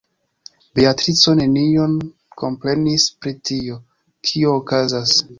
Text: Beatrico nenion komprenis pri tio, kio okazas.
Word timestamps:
Beatrico 0.77 1.33
nenion 1.39 1.91
komprenis 2.43 3.05
pri 3.25 3.33
tio, 3.49 3.77
kio 4.31 4.55
okazas. 4.63 5.15